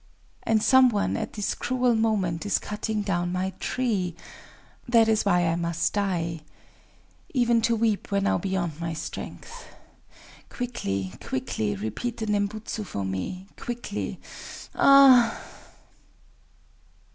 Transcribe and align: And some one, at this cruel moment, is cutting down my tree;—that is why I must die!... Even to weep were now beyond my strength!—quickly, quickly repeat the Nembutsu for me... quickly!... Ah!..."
And 0.41 0.63
some 0.63 0.89
one, 0.89 1.15
at 1.15 1.33
this 1.33 1.53
cruel 1.53 1.93
moment, 1.93 2.43
is 2.43 2.57
cutting 2.57 3.03
down 3.03 3.31
my 3.31 3.51
tree;—that 3.59 5.07
is 5.07 5.23
why 5.25 5.45
I 5.45 5.55
must 5.55 5.93
die!... 5.93 6.41
Even 7.35 7.61
to 7.61 7.75
weep 7.75 8.11
were 8.11 8.19
now 8.19 8.39
beyond 8.39 8.79
my 8.79 8.95
strength!—quickly, 8.95 11.13
quickly 11.23 11.75
repeat 11.75 12.17
the 12.17 12.25
Nembutsu 12.25 12.83
for 12.83 13.05
me... 13.05 13.45
quickly!... 13.57 14.19
Ah!..." 14.73 15.39